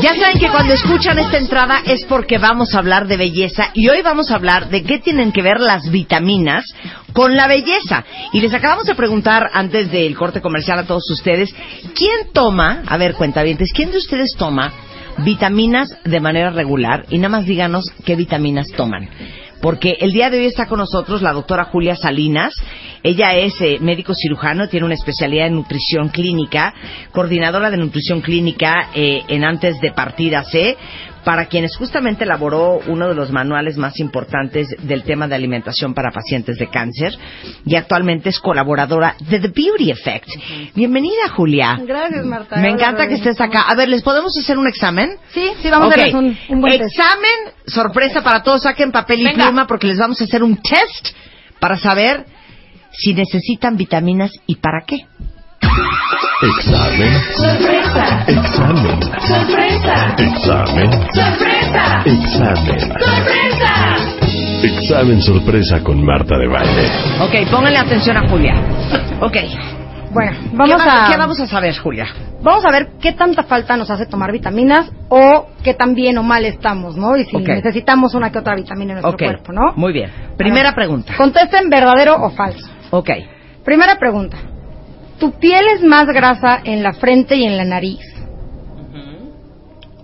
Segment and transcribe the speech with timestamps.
[0.00, 3.88] Ya saben que cuando escuchan esta entrada es porque vamos a hablar de belleza y
[3.90, 6.64] hoy vamos a hablar de qué tienen que ver las vitaminas
[7.12, 8.04] con la belleza.
[8.32, 11.54] Y les acabamos de preguntar antes del corte comercial a todos ustedes,
[11.94, 14.72] ¿quién toma, a ver cuentavientes, quién de ustedes toma
[15.18, 17.04] vitaminas de manera regular?
[17.10, 19.10] Y nada más díganos qué vitaminas toman
[19.60, 22.54] porque el día de hoy está con nosotros la doctora Julia Salinas.
[23.02, 26.74] Ella es eh, médico cirujano, tiene una especialidad en nutrición clínica,
[27.12, 30.76] coordinadora de nutrición clínica eh, en antes de partida C,
[31.24, 36.10] para quienes justamente elaboró uno de los manuales más importantes del tema de alimentación para
[36.10, 37.12] pacientes de cáncer
[37.64, 40.28] y actualmente es colaboradora de The Beauty Effect.
[40.74, 41.78] Bienvenida, Julia.
[41.84, 42.56] Gracias, Marta.
[42.56, 43.62] Me encanta que estés acá.
[43.62, 45.10] A ver, ¿les podemos hacer un examen?
[45.32, 46.94] Sí, sí, vamos a hacer un, un buen test.
[46.94, 51.16] Examen, sorpresa para todos, saquen papel y pluma porque les vamos a hacer un test
[51.58, 52.24] para saber
[52.92, 55.06] si necesitan vitaminas y para qué.
[56.42, 57.12] Examen.
[57.36, 59.00] Sorpresa, Examen.
[59.28, 60.90] sorpresa, Examen.
[61.12, 62.80] sorpresa, Examen.
[62.80, 63.74] sorpresa.
[64.62, 66.86] Examen sorpresa con Marta de Baile.
[67.20, 68.54] Ok, pónganle atención a Julia.
[69.20, 69.36] Ok.
[70.12, 72.06] Bueno, vamos ¿Qué, va- a ¿Qué vamos a saber, Julia?
[72.42, 76.24] vamos a ver qué tanta falta nos hace tomar vitaminas o qué tan bien o
[76.24, 77.16] mal estamos, ¿no?
[77.16, 77.46] Y si Ok.
[77.46, 79.22] necesitamos una que otra vitamina en nuestro Ok.
[79.22, 79.72] cuerpo, ¿no?
[79.76, 80.10] Muy bien.
[80.36, 81.14] Primera A ver, pregunta.
[81.16, 82.68] Contesten verdadero o falso.
[82.90, 83.10] Ok.
[83.64, 84.36] Primera pregunta.
[85.20, 88.00] ¿Tu piel es más grasa en la frente y en la nariz?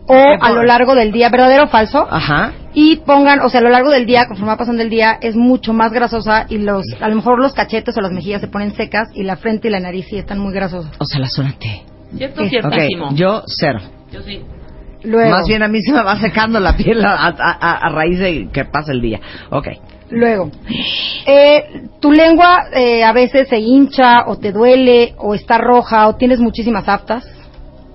[0.08, 2.06] O a lo largo del día, verdadero o falso?
[2.08, 2.52] Ajá.
[2.78, 5.34] y pongan, o sea, a lo largo del día, conforme va pasando el día, es
[5.34, 8.74] mucho más grasosa y los, a lo mejor los cachetes o las mejillas se ponen
[8.76, 10.92] secas y la frente y la nariz sí están muy grasosas.
[10.98, 11.82] O sea, la zona T.
[12.18, 12.50] Cierto, Sí.
[12.50, 13.06] ciertísimo.
[13.06, 13.80] Ok, yo cero.
[14.12, 14.42] Yo sí.
[15.04, 17.88] Luego, Más bien a mí se me va secando la piel a, a- a- a
[17.88, 19.20] raíz de que pasa el día.
[19.50, 19.68] Ok.
[20.10, 20.50] Luego,
[21.26, 26.16] eh, tu lengua eh, a veces se hincha o te duele o está roja o
[26.16, 27.24] tienes muchísimas aftas,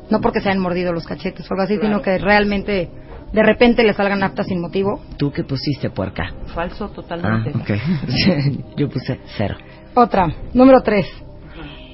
[0.10, 2.90] no porque se han mordido los cachetes o algo así, sino que realmente
[3.32, 5.02] de repente le salgan aftas sin motivo.
[5.18, 6.34] ¿Tú qué pusiste, puerca?
[6.54, 7.52] Falso Ah, totalmente.
[7.52, 8.76] ok.
[8.78, 9.56] yo puse cero.
[9.94, 11.06] Otra, número tres.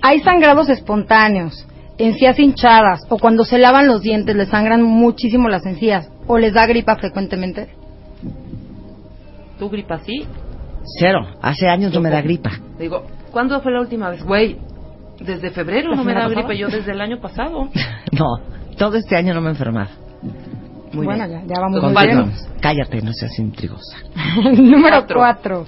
[0.02, 1.68] Hay sangrados espontáneos,
[1.98, 6.54] encías hinchadas o cuando se lavan los dientes les sangran muchísimo las encías o les
[6.54, 7.70] da gripa frecuentemente.
[9.60, 10.26] ¿Tú gripa sí?
[11.00, 11.20] Cero.
[11.42, 12.52] Hace años no me da gripa.
[12.80, 14.24] Digo, ¿cuándo fue la última vez?
[14.24, 14.58] Güey,
[15.20, 16.54] desde febrero ¿La no me da gripa.
[16.54, 17.70] Yo desde el año pasado.
[18.12, 18.40] No,
[18.78, 19.90] todo este año no me he enfermado.
[20.94, 21.42] Muy bueno, bien.
[21.48, 22.32] ya, ya vamos bien.
[22.62, 23.98] Cállate, no seas intrigosa.
[24.56, 25.18] número Cuatro.
[25.20, 25.66] cuatro.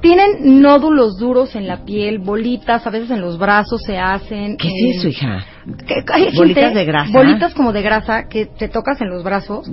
[0.00, 4.56] Tienen nódulos duros en la piel, bolitas, a veces en los brazos se hacen.
[4.56, 5.44] ¿Qué eh, es eso, hija?
[5.86, 7.10] que- hay gente- ¿Bolitas de grasa?
[7.12, 9.70] Bolitas como de grasa que te tocas en los brazos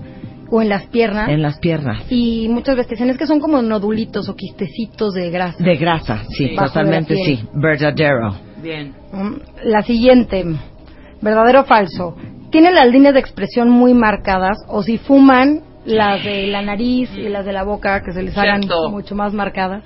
[0.49, 1.29] o en las piernas.
[1.29, 2.03] En las piernas.
[2.09, 5.63] Y muchas veces dicen es que son como nodulitos o quistecitos de grasa.
[5.63, 7.43] De grasa, sí, totalmente sí.
[7.53, 8.35] Verdadero.
[8.61, 8.93] Bien.
[9.11, 9.35] Mm,
[9.65, 10.45] La siguiente,
[11.21, 12.15] verdadero o falso.
[12.51, 17.29] Tienen las líneas de expresión muy marcadas o si fuman las de la nariz y
[17.29, 18.89] las de la boca que se les hagan Cierto.
[18.89, 19.83] mucho más marcadas.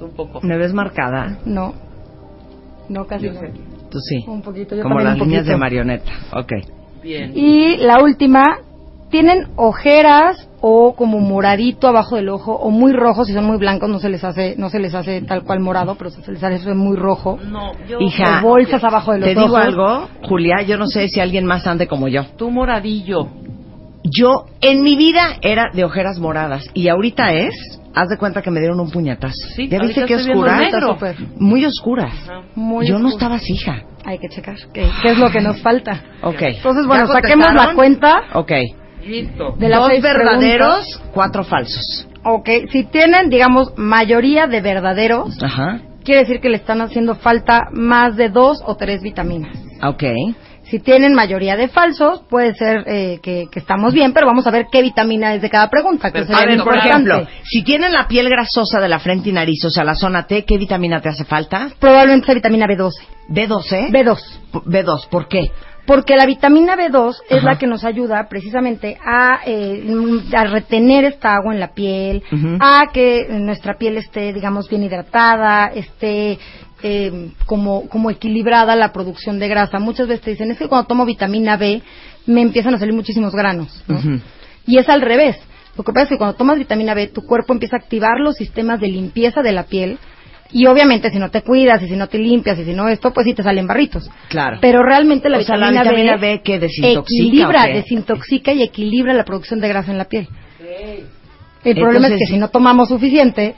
[0.00, 0.40] Un poco.
[0.42, 1.38] ¿Me ves marcada?
[1.44, 1.74] No,
[2.88, 3.40] no casi Yo no.
[3.40, 3.52] sé.
[3.90, 4.24] Tú sí.
[4.26, 5.52] Un poquito, yo Como las un líneas poquito.
[5.52, 6.12] de marioneta.
[6.34, 6.52] Ok.
[7.02, 7.32] Bien.
[7.34, 8.42] Y la última,
[9.12, 13.88] tienen ojeras o como moradito abajo del ojo o muy rojo si son muy blancos
[13.90, 16.74] no se les hace no se les hace tal cual morado pero se les hace
[16.74, 18.00] muy rojo No, yo.
[18.00, 21.20] Hija, o bolsas abajo de los Te ojos digo algo, Julia, yo no sé si
[21.20, 22.24] alguien más ande como yo.
[22.36, 23.28] Tú moradillo.
[24.04, 27.54] Yo en mi vida era de ojeras moradas y ahorita es,
[27.94, 29.34] haz de cuenta que me dieron un puñetazo.
[29.54, 30.58] Sí, ¿Ya viste qué estoy viendo oscura?
[30.58, 30.92] negro.
[30.94, 31.16] Está súper.
[31.38, 32.14] Muy oscuras.
[32.54, 33.82] Muy yo no estaba así, hija.
[34.04, 36.42] hay que checar qué, qué es lo que nos falta Ok.
[36.42, 38.50] entonces bueno ¿Ya saquemos la cuenta Ok.
[39.04, 39.54] Listo.
[39.58, 41.10] de las Dos verdaderos, preguntas.
[41.14, 42.08] cuatro falsos.
[42.24, 45.80] Ok, si tienen digamos mayoría de verdaderos Ajá.
[46.04, 50.04] quiere decir que le están haciendo falta más de dos o tres vitaminas Ok.
[50.64, 54.50] Si tienen mayoría de falsos, puede ser eh, que, que estamos bien, pero vamos a
[54.52, 56.10] ver qué vitamina es de cada pregunta.
[56.12, 59.62] Que A ver, por ejemplo, si tienen la piel grasosa de la frente y nariz,
[59.66, 61.68] o sea, la zona T, ¿qué vitamina te hace falta?
[61.78, 62.92] Probablemente sea vitamina B12.
[63.28, 63.90] B12.
[63.90, 64.18] B2.
[64.64, 65.50] B2, ¿por qué?
[65.86, 67.52] Porque la vitamina B2 es Ajá.
[67.52, 69.84] la que nos ayuda precisamente a, eh,
[70.36, 72.22] a retener esta agua en la piel,
[72.60, 76.38] a que nuestra piel esté, digamos, bien hidratada, esté
[76.84, 79.80] eh, como, como equilibrada la producción de grasa.
[79.80, 81.82] Muchas veces te dicen, es que cuando tomo vitamina B
[82.26, 83.84] me empiezan a salir muchísimos granos.
[84.66, 85.36] Y es al revés.
[85.76, 88.36] Lo que pasa es que cuando tomas vitamina B, tu cuerpo empieza a activar los
[88.36, 89.98] sistemas de limpieza de la piel.
[90.52, 93.12] Y obviamente si no te cuidas y si no te limpias y si no esto,
[93.12, 94.10] pues sí te salen barritos.
[94.28, 94.58] Claro.
[94.60, 96.58] Pero realmente la O sea, vitamina, la vitamina B, ¿qué?
[96.58, 100.28] ¿Desintoxica equilibra, desintoxica y equilibra la producción de grasa en la piel.
[101.64, 103.54] El problema es que si no tomamos suficiente,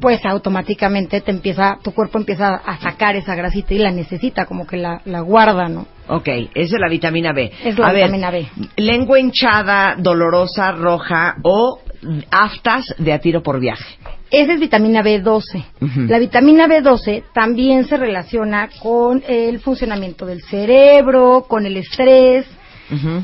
[0.00, 4.66] pues automáticamente te empieza, tu cuerpo empieza a sacar esa grasita y la necesita, como
[4.66, 5.86] que la, la guarda, ¿no?
[6.08, 7.52] Ok, esa es la vitamina B.
[7.64, 8.48] Es la A ver, vitamina B.
[8.76, 11.80] Lengua hinchada, dolorosa, roja o
[12.30, 13.84] aftas de a tiro por viaje.
[14.30, 15.64] Esa es vitamina B12.
[15.80, 16.00] Ujú.
[16.08, 22.46] La vitamina B12 también se relaciona con el funcionamiento del cerebro, con el estrés,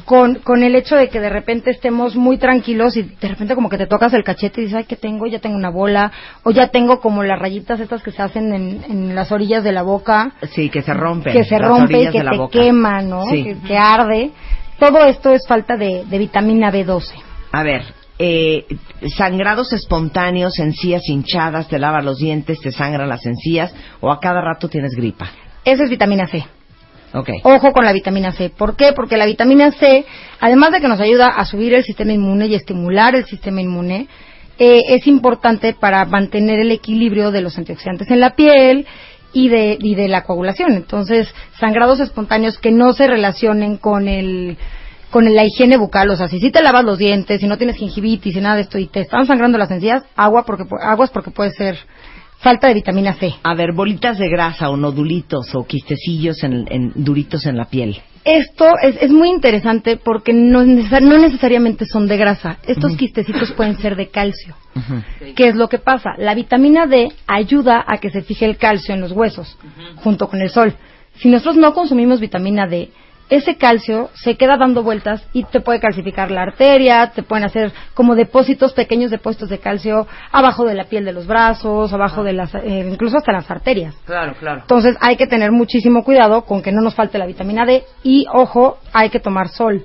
[0.05, 3.69] con, con el hecho de que de repente estemos muy tranquilos y de repente como
[3.69, 5.27] que te tocas el cachete y dices, ay, ¿qué tengo?
[5.27, 6.11] Ya tengo una bola,
[6.45, 9.73] o ya tengo como las rayitas estas que se hacen en, en las orillas de
[9.73, 11.33] la boca, Sí, que se rompen.
[11.33, 12.59] que se rompe y que te boca.
[12.59, 13.27] quema, ¿no?
[13.27, 13.45] Sí.
[13.45, 14.31] Que, que arde.
[14.79, 17.05] Todo esto es falta de, de vitamina B12.
[17.53, 17.83] A ver,
[18.23, 18.67] eh,
[19.17, 24.43] sangrados espontáneos, encías hinchadas, te lavas los dientes, te sangran las encías o a cada
[24.43, 25.31] rato tienes gripa.
[25.65, 26.45] Esa es vitamina C.
[27.15, 27.31] Ok.
[27.45, 28.51] Ojo con la vitamina C.
[28.51, 28.93] ¿Por qué?
[28.93, 30.05] Porque la vitamina C,
[30.39, 34.07] además de que nos ayuda a subir el sistema inmune y estimular el sistema inmune,
[34.59, 38.87] eh, es importante para mantener el equilibrio de los antioxidantes en la piel
[39.33, 40.73] y de, y de la coagulación.
[40.75, 44.59] Entonces, sangrados espontáneos que no se relacionen con el
[45.11, 47.77] con la higiene bucal, o sea, si sí te lavas los dientes, si no tienes
[47.77, 51.31] gingivitis y nada de esto y te están sangrando las encías, agua porque aguas porque
[51.31, 51.77] puede ser
[52.39, 53.35] falta de vitamina C.
[53.43, 58.01] A ver, bolitas de grasa o nodulitos o quistecillos en, en- duritos en la piel.
[58.25, 62.59] Esto es, es muy interesante porque no, no necesariamente son de grasa.
[62.67, 64.55] Estos quistecitos pueden ser de calcio.
[64.77, 65.35] Ujú.
[65.35, 66.11] ¿Qué es lo que pasa?
[66.19, 69.57] La vitamina D ayuda a que se fije el calcio en los huesos,
[69.97, 70.75] junto con el sol.
[71.17, 72.91] Si nosotros no consumimos vitamina D,
[73.31, 77.73] ese calcio se queda dando vueltas y te puede calcificar la arteria, te pueden hacer
[77.95, 82.33] como depósitos, pequeños depósitos de calcio abajo de la piel de los brazos, abajo de
[82.33, 83.95] las, eh, incluso hasta las arterias.
[84.05, 84.61] Claro, claro.
[84.63, 88.27] Entonces hay que tener muchísimo cuidado con que no nos falte la vitamina D y
[88.33, 89.85] ojo, hay que tomar sol.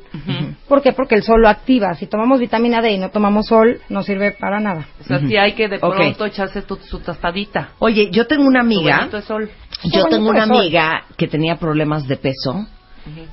[0.68, 0.92] ¿Por qué?
[0.94, 1.94] Porque el sol lo activa.
[1.94, 4.88] Si tomamos vitamina D y no tomamos sol, no sirve para nada.
[5.00, 7.70] O sea, sí hay que de pronto echarse tu- su tostadita.
[7.80, 9.50] Oye, yo tengo una amiga, sol.
[9.84, 10.58] yo tengo una sol.
[10.58, 12.66] amiga que tenía problemas de peso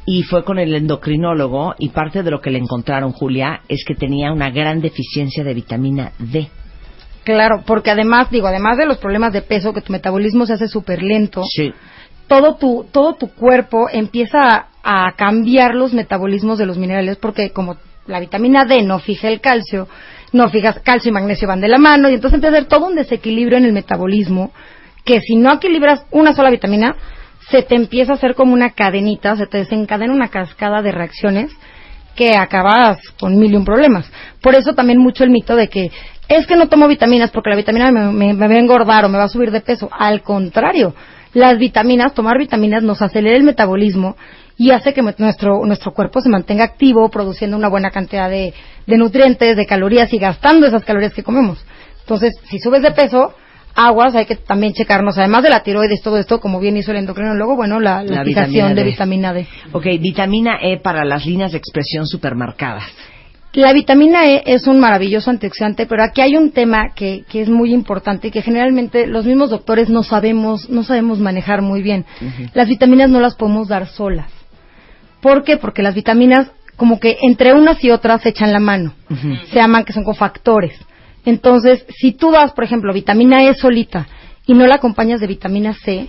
[0.06, 3.94] y fue con el endocrinólogo y parte de lo que le encontraron, Julia, es que
[3.94, 6.48] tenía una gran deficiencia de vitamina D.
[7.24, 10.68] Claro, porque además, digo, además de los problemas de peso, que tu metabolismo se hace
[10.68, 11.72] súper lento, Sí.
[12.26, 14.38] todo tu, todo tu cuerpo empieza
[14.82, 17.76] a, a cambiar los metabolismos de los minerales, porque como
[18.06, 19.86] la vitamina D no fija el calcio,
[20.32, 22.86] no fijas calcio y magnesio van de la mano, y entonces empieza a haber todo
[22.86, 24.50] un desequilibrio en el metabolismo,
[25.04, 26.96] que si no equilibras una sola vitamina,
[27.52, 31.52] se te empieza a hacer como una cadenita, se te desencadena una cascada de reacciones
[32.16, 34.10] que acabas con mil y un problemas.
[34.42, 35.90] Por eso también mucho el mito de que
[36.28, 39.08] es que no tomo vitaminas porque la vitamina me, me- me va a engordar o
[39.08, 39.88] me va a subir de peso.
[39.92, 40.94] Al contrario,
[41.34, 44.16] las vitaminas, tomar vitaminas nos acelera el metabolismo
[44.58, 48.52] y hace que nuestro, nuestro cuerpo se mantenga activo, produciendo una buena cantidad de,
[48.86, 51.64] de nutrientes, de calorías y gastando esas calorías que comemos.
[52.00, 53.34] Entonces, si subes de peso,
[53.74, 56.98] aguas, hay que también checarnos, además de la tiroides, todo esto, como bien hizo el
[56.98, 59.46] endocrinólogo, bueno, la, la, vitamina de vitamina D.
[59.72, 62.84] Ok, vitamina E para las líneas de expresión supermarcadas.
[63.54, 67.50] La vitamina E es un maravilloso antioxidante, pero aquí hay un tema que, que es
[67.50, 72.06] muy importante y que generalmente los mismos doctores no sabemos, no sabemos manejar muy bien.
[72.54, 74.30] Las vitaminas no las podemos dar solas.
[75.20, 75.58] ¿Por qué?
[75.58, 78.94] Porque las vitaminas, como que entre unas y otras se echan la mano.
[79.50, 80.72] Se llaman que son cofactores.
[81.24, 84.08] Entonces, si tú das, por ejemplo, vitamina E solita
[84.46, 86.08] y no la acompañas de vitamina C,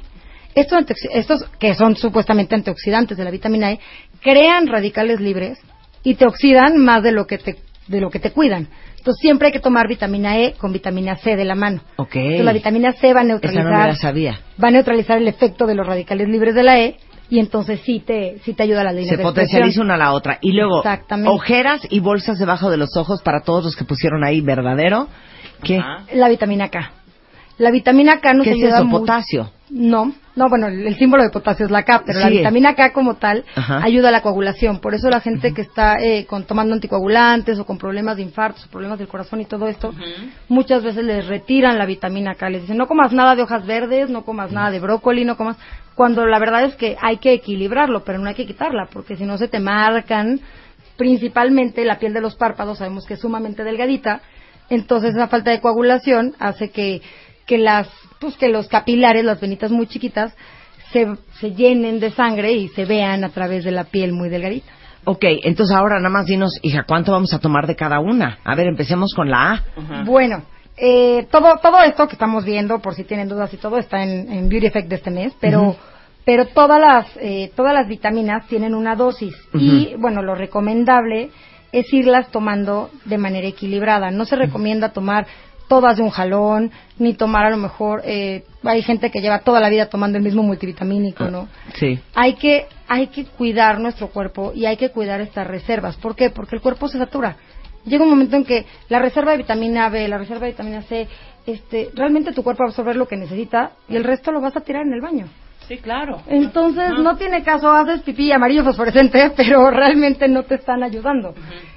[0.56, 3.80] estos, estos que son supuestamente antioxidantes de la vitamina E,
[4.22, 5.60] crean radicales libres
[6.04, 8.68] y te oxidan más de lo que te, de lo que te cuidan.
[8.98, 11.82] Entonces siempre hay que tomar vitamina E con vitamina C de la mano.
[11.98, 12.16] Ok.
[12.16, 14.40] Entonces la vitamina C va a Esa no me neutralizar, la sabía.
[14.64, 16.98] va a neutralizar el efecto de los radicales libres de la E
[17.34, 19.98] y entonces sí te, sí te ayuda a la línea Se de potencializa una a
[19.98, 20.38] la otra.
[20.40, 21.32] Y luego, Exactamente.
[21.32, 25.08] ojeras y bolsas debajo de los ojos para todos los que pusieron ahí verdadero.
[25.64, 25.80] ¿Qué?
[25.80, 26.04] Ajá.
[26.14, 26.92] La vitamina K.
[27.58, 28.86] La vitamina K nos ¿Qué es ayuda eso?
[28.86, 29.52] mucho- Potasio.
[29.70, 32.94] No, no, bueno, el, el símbolo de potasio es la K, pero la vitamina K
[32.94, 33.80] como tal Ajá.
[33.84, 34.80] ayuda a la coagulación.
[34.80, 38.68] Por eso la gente que está eh, con, tomando anticoagulantes o con problemas de infartos
[38.68, 39.92] problemas del corazón y todo esto,
[40.48, 42.50] muchas veces les retiran la vitamina K.
[42.50, 45.58] Les dicen, no comas nada de hojas verdes, no comas nada de brócoli, no comas...
[45.96, 49.26] Cuando la verdad es que hay que equilibrarlo, pero no hay que quitarla, porque si
[49.26, 50.40] no se te marcan,
[50.98, 54.22] principalmente la piel de los párpados, sabemos que es sumamente delgadita,
[54.70, 57.02] entonces esa falta de coagulación hace que
[57.46, 57.88] que las,
[58.20, 60.34] pues que los capilares, las venitas muy chiquitas,
[60.92, 61.08] se,
[61.40, 64.72] se llenen de sangre y se vean a través de la piel muy delgadita.
[65.06, 68.40] Ok, entonces ahora nada más dinos, hija, ¿cuánto vamos a tomar de cada una?
[68.44, 70.04] A ver, empecemos con la A.
[70.06, 70.44] Bueno,
[70.78, 74.32] eh, todo, todo esto que estamos viendo, por si tienen dudas y todo, está en,
[74.32, 75.76] en Beauty Effect de este mes, pero,
[76.24, 81.32] pero todas las, eh, todas las vitaminas tienen una dosis y, bueno, lo recomendable
[81.74, 84.10] es irlas tomando de manera equilibrada.
[84.10, 85.28] No se recomienda tomar
[85.68, 89.60] todas de un jalón, ni tomar a lo mejor, eh, hay gente que lleva toda
[89.60, 91.48] la vida tomando el mismo multivitamínico, ¿no?
[91.76, 92.00] Sí.
[92.14, 95.96] hay que hay que cuidar nuestro cuerpo y hay que cuidar estas reservas.
[95.98, 96.30] ¿Por qué?
[96.30, 97.38] Porque el cuerpo se satura.
[97.86, 101.08] Llega un momento en que la reserva de vitamina B, la reserva de vitamina C,
[101.46, 104.56] este, realmente tu cuerpo va a absorber lo que necesita y el resto lo vas
[104.56, 105.28] a tirar en el baño.
[105.68, 106.22] Sí, claro.
[106.28, 111.34] Entonces no tiene caso, haces pipí amarillo fosforescente, pero realmente no te están ayudando.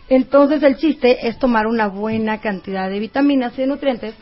[0.09, 4.15] Entonces el chiste es tomar una buena cantidad de vitaminas y de nutrientes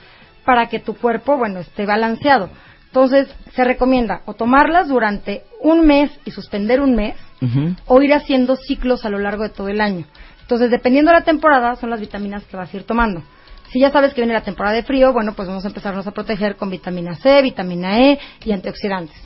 [0.45, 2.50] para que tu cuerpo, bueno, esté balanceado.
[2.87, 7.17] Entonces se recomienda o tomarlas durante un mes y suspender un mes
[7.87, 10.07] o ir haciendo ciclos a lo largo de todo el año.
[10.41, 13.23] Entonces, dependiendo de la temporada, son las vitaminas que vas a ir tomando.
[13.71, 16.12] Si ya sabes que viene la temporada de frío, bueno, pues vamos a empezarnos a
[16.12, 19.17] proteger con vitamina C, vitamina E y antioxidantes.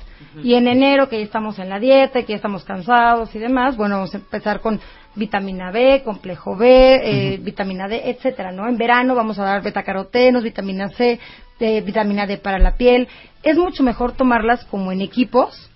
[0.42, 3.76] Y en enero, que ya estamos en la dieta, que ya estamos cansados y demás,
[3.76, 4.80] bueno, vamos a empezar con
[5.18, 8.68] vitamina B, complejo B, eh, vitamina D, etcétera, ¿no?
[8.68, 11.18] En verano vamos a dar betacarotenos, vitamina C,
[11.60, 13.08] eh, vitamina D para la piel.
[13.42, 15.70] Es mucho mejor tomarlas como en equipos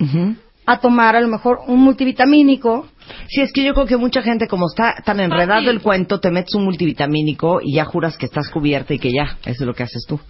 [0.64, 2.86] a tomar a lo mejor un multivitamínico
[3.28, 6.30] Sí, es que yo creo que mucha gente, como está tan enredado el cuento, te
[6.30, 9.74] metes un multivitamínico y ya juras que estás cubierta y que ya, eso es lo
[9.74, 10.20] que haces tú.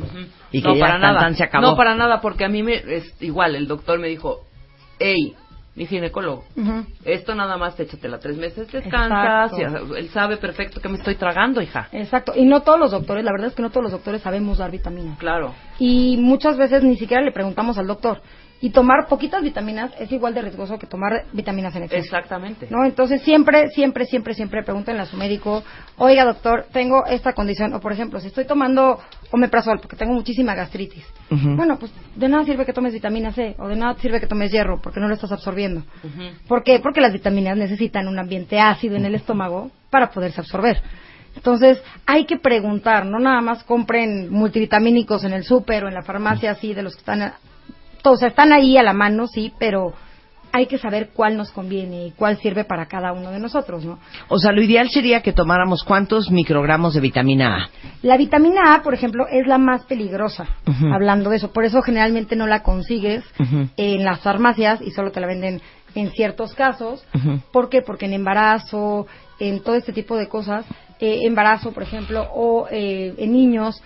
[0.50, 1.20] Y que no, ya para tan, nada.
[1.20, 1.66] tan se acabó.
[1.68, 4.40] No, para nada, porque a mí me es igual, el doctor me dijo,
[4.98, 5.34] hey,
[5.74, 6.44] mi ginecólogo,
[7.04, 9.96] esto nada más échatela tres meses, descansas, Exacto.
[9.96, 11.88] y él sabe perfecto que me estoy tragando, hija.
[11.92, 14.58] Exacto, y no todos los doctores, la verdad es que no todos los doctores sabemos
[14.58, 15.18] dar vitaminas.
[15.18, 15.54] Claro.
[15.78, 18.20] Y muchas veces ni siquiera le preguntamos al doctor.
[18.62, 22.04] Y tomar poquitas vitaminas es igual de riesgoso que tomar vitaminas en exceso.
[22.04, 22.68] Exactamente.
[22.70, 22.84] ¿No?
[22.84, 25.64] Entonces siempre, siempre, siempre, siempre pregúntenle a su médico,
[25.98, 29.00] oiga doctor, tengo esta condición, o por ejemplo, si estoy tomando
[29.32, 33.66] omeprazol porque tengo muchísima gastritis, bueno, pues de nada sirve que tomes vitamina C, o
[33.66, 35.80] de nada sirve que tomes hierro, porque no lo estás absorbiendo.
[36.04, 36.22] Ujú.
[36.46, 36.78] ¿Por qué?
[36.78, 40.80] Porque las vitaminas necesitan un ambiente ácido en el estómago para poderse absorber.
[41.34, 46.02] Entonces, hay que preguntar, no nada más compren multivitamínicos en el súper o en la
[46.02, 47.32] farmacia, así, de los que están,
[48.02, 49.92] a- todos están ahí a la mano, sí, pero
[50.54, 53.98] hay que saber cuál nos conviene y cuál sirve para cada uno de nosotros, ¿no?
[54.28, 57.70] O sea, lo ideal sería que tomáramos cuántos microgramos de vitamina A.
[58.02, 60.46] La vitamina A, por ejemplo, es la más peligrosa,
[60.92, 61.52] hablando de eso.
[61.52, 63.24] Por eso generalmente no la consigues
[63.78, 65.62] en las farmacias y solo te la venden
[65.94, 67.02] en ciertos casos.
[67.50, 67.80] ¿Por qué?
[67.80, 69.06] Porque en embarazo,
[69.38, 70.66] en todo este tipo de cosas,
[71.00, 73.82] eh, embarazo, por ejemplo, o eh, en niños,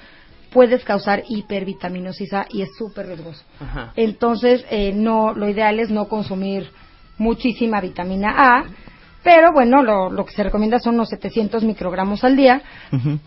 [0.57, 3.43] puedes causar hipervitaminosis A y es súper riesgoso.
[3.61, 3.93] Ajá.
[3.95, 6.71] Entonces, eh, no, lo ideal es no consumir
[7.19, 8.65] muchísima vitamina A,
[9.23, 12.63] pero bueno, lo, lo que se recomienda son unos 700 microgramos al día,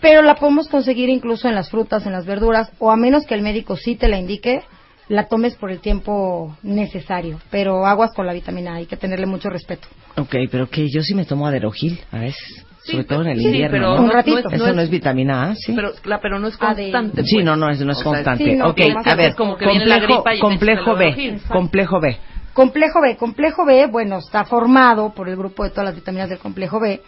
[0.01, 3.35] pero la podemos conseguir incluso en las frutas, en las verduras, o a menos que
[3.35, 4.63] el médico sí te la indique,
[5.07, 7.39] la tomes por el tiempo necesario.
[7.51, 9.87] Pero aguas con la vitamina A, hay que tenerle mucho respeto.
[10.17, 13.45] Ok, pero que yo sí me tomo aderogil a veces, sobre todo en el sí,
[13.45, 13.71] invierno.
[13.77, 14.01] pero ¿no?
[14.01, 14.41] Un no- ratito.
[14.43, 15.73] no es- Eso no es vitamina A, sí.
[15.75, 17.23] Pero, la- pero no es constante.
[17.23, 17.45] Sí, pues.
[17.45, 18.43] no, no, es, no es O sea, constante.
[18.43, 21.39] sí, no, ok, a ver, es como que viene la complejo, gripa y complejo B,
[21.49, 22.17] complejo B.
[22.53, 23.15] Complejo B.
[23.15, 27.01] Complejo B, bueno, está formado por el grupo de todas las vitaminas del complejo B,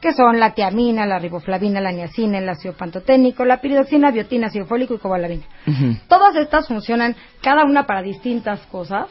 [0.00, 4.66] que son la tiamina, la riboflavina, la niacina, el ácido pantoténico, la piridoxina, biotina, ácido
[4.66, 5.44] fólico y cobalamina.
[6.08, 9.06] Todas estas funcionan cada una para distintas cosas,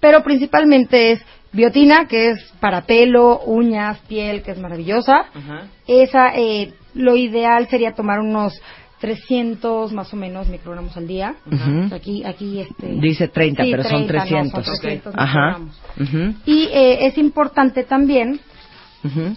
[0.00, 1.20] pero principalmente es
[1.52, 5.26] biotina, que es para pelo, uñas, piel, que es maravillosa.
[5.34, 5.66] Ajá.
[5.86, 8.60] Esa, eh, lo ideal sería tomar unos
[9.00, 11.36] 300 más o menos microgramos al día.
[11.46, 11.94] Ujú.
[11.94, 12.88] Aquí, aquí este.
[13.00, 14.64] Dice 30, Sí, pero son 30, no, 300.
[14.66, 15.58] son 300 Ajá.
[15.58, 15.80] microgramos.
[16.00, 16.34] Ujú.
[16.46, 18.40] Y eh, es importante también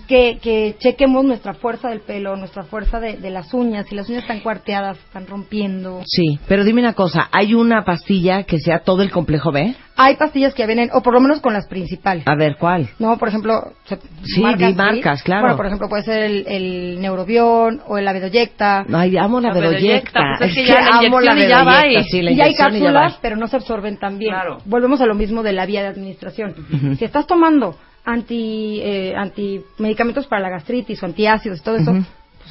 [0.08, 3.86] que, que chequemos nuestra fuerza del pelo, nuestra fuerza de, de las uñas.
[3.88, 6.01] Si las uñas están cuarteadas, están rompiendo.
[6.06, 9.75] Sí, pero dime una cosa, ¿hay una pastilla que sea todo el complejo B?
[10.03, 12.27] Hay pastillas que vienen, o por lo menos con las principales.
[12.27, 12.89] A ver, ¿cuál?
[13.00, 15.41] No, por ejemplo, se- Sí, di marcas, claro.
[15.41, 18.86] Bueno, por ejemplo, puede ser el, el Neurobión o el Abedoyecta.
[18.93, 19.53] Ay, amo la.
[19.53, 22.31] Bedoyecta, pues es que ya la amo la inyección y ya va y- sí, la
[22.31, 24.31] y hay cápsulas, pero no se absorben tan bien.
[24.34, 24.58] Claro.
[24.65, 26.55] Volvemos a lo mismo de la vía de administración.
[26.98, 31.93] Si estás tomando anti, eh, anti medicamentos para la gastritis o antiácidos y todo eso.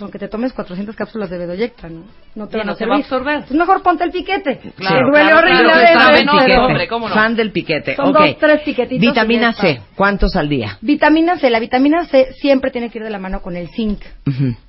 [0.01, 2.05] Pues aunque te tomes 400 cápsulas de bedoyecta, ¿no?
[2.35, 3.41] No te van no a te va a absorber.
[3.41, 4.59] Pues mejor ponte el piquete.
[4.77, 7.15] Claro, que duele claro, horrible claro, sabe, no, pero hombre, ¿cómo no?
[7.15, 7.97] Fan del piquete.
[7.97, 9.83] Son dos, tres piquetitos Vitamina C.
[9.95, 10.79] ¿cuántos al día?
[10.81, 11.51] Vitamina C.
[11.51, 14.01] La vitamina C siempre tiene que ir de la mano con el zinc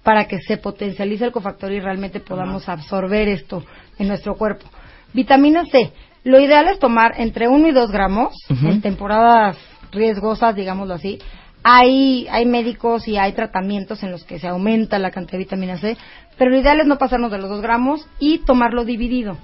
[0.04, 3.64] para que se potencialice el cofactor y realmente podamos absorber esto
[4.00, 4.68] en nuestro cuerpo.
[5.14, 5.94] Vitamina C.
[6.26, 9.58] Lo ideal es tomar entre 1 y 2 gramos en temporadas
[9.94, 11.20] riesgosas, digámoslo así.
[11.64, 15.78] Hay, hay médicos y hay tratamientos en los que se aumenta la cantidad de vitamina
[15.78, 15.96] C,
[16.38, 19.38] pero lo ideal es no pasarnos de los 2 gramos y tomarlo dividido.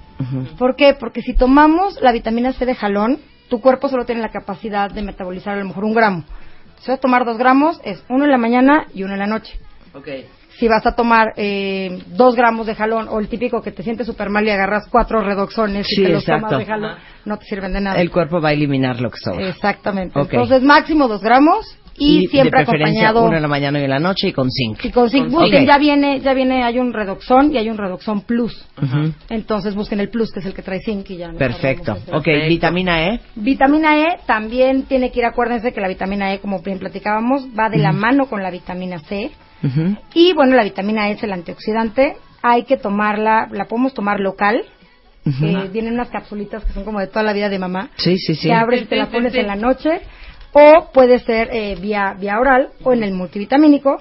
[0.58, 0.94] ¿Por qué?
[0.98, 5.02] Porque si tomamos la vitamina C de jalón, tu cuerpo solo tiene la capacidad de
[5.02, 6.24] metabolizar a lo mejor un gramo.
[6.80, 9.26] Si vas a tomar dos gramos, es uno en la mañana y uno en la
[9.26, 9.58] noche.
[9.94, 10.08] Ok.
[10.58, 14.08] Si vas a tomar eh, dos gramos de jalón o el típico que te sientes
[14.08, 16.48] súper mal y agarras cuatro redoxones Sí, y te los exacto.
[16.48, 18.00] tomas de jalón, no te sirven de nada.
[18.00, 19.48] El cuerpo va a eliminar lo que sobra.
[19.48, 20.18] Exactamente.
[20.18, 23.90] Entonces, máximo dos gramos y, siempre de preferencia acompañado uno en la mañana y en
[23.90, 24.84] la noche y con zinc.
[24.84, 25.30] y con zinc.
[25.30, 28.66] Con Busquen, ya viene, ya viene, hay un redoxón y hay un redoxón plus.
[29.28, 31.32] Entonces busquen el plus, que es el que trae zinc y ya.
[31.32, 31.92] no Perfecto.
[31.92, 32.48] Ok, Perfecto.
[32.48, 33.20] vitamina E.
[33.36, 37.68] Vitamina E también tiene que ir, acuérdense que la vitamina E, como bien platicábamos, va
[37.68, 39.30] de la mano con la vitamina C.
[40.14, 42.16] Y bueno, la vitamina E es el antioxidante.
[42.42, 44.62] Hay que tomarla, la podemos tomar local.
[45.26, 45.44] Ujú.
[45.44, 47.90] Eh, vienen unas capsulitas que son como de toda la vida de mamá.
[47.96, 48.48] Sí, sí, sí.
[48.48, 49.38] Que abres y te la Sí, sí, pones sí.
[49.40, 50.00] en la noche.
[50.52, 53.96] O puede ser eh, vía, vía oral o en el multivitamínico.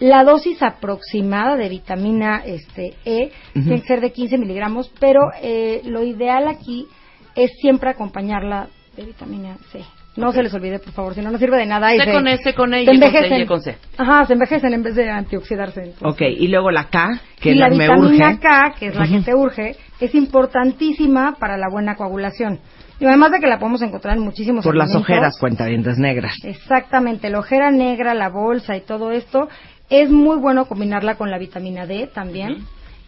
[0.00, 5.80] La dosis aproximada de vitamina este, E tiene que ser de 15 miligramos, pero eh,
[5.84, 6.86] lo ideal aquí
[7.34, 9.80] es siempre acompañarla de vitamina C.
[10.16, 11.90] No se les olvide, por favor, si no, no sirve de nada.
[11.90, 13.40] C se- con E, C con E, se Y envejecen.
[13.42, 13.76] Y con C.
[13.96, 15.80] Ajá, se envejecen en vez de antioxidarse.
[15.82, 16.02] entonces.
[16.08, 18.38] Ok, y luego la K, que y es la la que me vitamina urge.
[18.40, 22.58] K, que es la que te urge, es importantísima para la buena coagulación.
[23.00, 26.34] Y además de que la podemos encontrar en muchísimos Por las ojeras, cuentavientes negras.
[26.42, 29.48] Exactamente, la ojera negra, la bolsa y todo esto,
[29.88, 32.64] es muy bueno combinarla con la vitamina D también.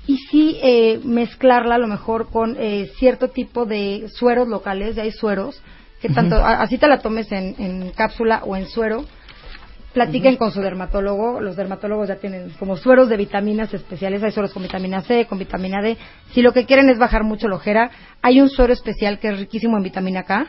[0.06, 5.02] Y sí eh, mezclarla a lo mejor con eh, cierto tipo de sueros locales, ya
[5.02, 5.62] hay sueros,
[6.00, 9.04] que tanto, a- así te la tomes en, en cápsula o en suero,
[9.92, 14.52] platiquen con su dermatólogo, los dermatólogos ya tienen como sueros de vitaminas especiales, hay sueros
[14.52, 15.96] con vitamina C, con vitamina D,
[16.32, 17.90] si lo que quieren es bajar mucho la ojera,
[18.22, 20.46] hay un suero especial que es riquísimo en vitamina K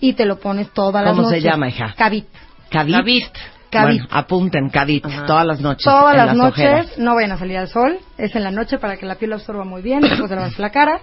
[0.00, 1.44] y te lo pones todas las ¿Cómo se noches.
[1.44, 1.94] llama, hija?
[1.96, 2.26] Cavit.
[2.70, 2.94] Cavit.
[2.96, 3.24] Cavit.
[3.70, 4.00] Cavit.
[4.02, 5.26] Bueno, apunten, Cavit, Ajá.
[5.26, 5.84] todas las noches.
[5.84, 6.98] Todas en las, noches, ojeras.
[6.98, 9.36] no vayan a salir al sol, es en la noche para que la piel lo
[9.36, 11.00] absorba muy bien, después de lavarse la cara,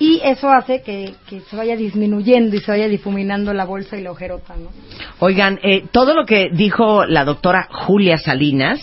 [0.00, 4.02] y eso hace que, que se vaya disminuyendo y se vaya difuminando la bolsa y
[4.02, 4.70] la ojerota, ¿no?
[5.18, 8.80] Oigan, eh, todo lo que dijo la doctora Julia Salinas,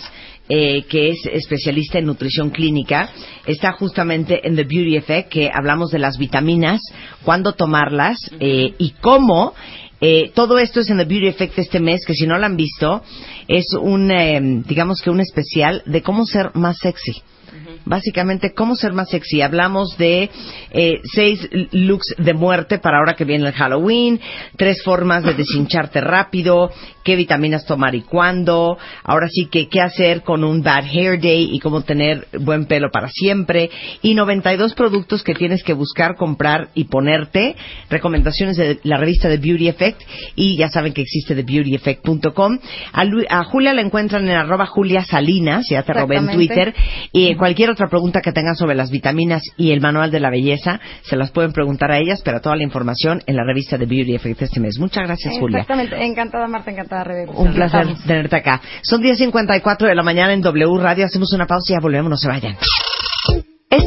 [0.48, 3.10] eh, que es especialista en nutrición clínica,
[3.46, 6.80] está justamente en The Beauty Effect, que hablamos de las vitaminas,
[7.24, 9.54] cuándo tomarlas eh, y cómo.
[10.00, 12.56] Eh, todo esto es en The Beauty Effect este mes, que si no lo han
[12.56, 13.02] visto,
[13.48, 17.22] es un, eh, digamos que un especial de cómo ser más sexy.
[17.88, 19.40] Básicamente, ¿cómo ser más sexy?
[19.40, 20.28] Hablamos de
[20.72, 24.20] eh, seis looks de muerte para ahora que viene el Halloween,
[24.56, 26.70] tres formas de deshincharte rápido,
[27.02, 31.48] qué vitaminas tomar y cuándo, ahora sí que qué hacer con un bad hair day
[31.50, 33.70] y cómo tener buen pelo para siempre,
[34.02, 37.56] y 92 productos que tienes que buscar, comprar y ponerte,
[37.88, 40.02] recomendaciones de la revista de Beauty Effect,
[40.36, 42.58] y ya saben que existe de beautyeffect.com.
[42.92, 46.26] A, Lu- a Julia la encuentran en arroba Julia Salinas, ya te robé en.
[46.36, 46.74] Twitter,
[47.12, 50.80] y cualquier otra pregunta que tengan sobre las vitaminas y el manual de la belleza,
[51.02, 54.16] se las pueden preguntar a ellas, pero toda la información en la revista de Beauty
[54.16, 54.78] Effect este mes.
[54.80, 55.60] Muchas gracias, Julia.
[55.60, 57.26] Exactamente, encantada Marta, encantada Rebe.
[57.32, 58.60] Un placer tenerte acá.
[58.82, 61.04] Son 10.54 de la mañana en W Radio.
[61.04, 62.56] Hacemos una pausa y ya volvemos, no se vayan.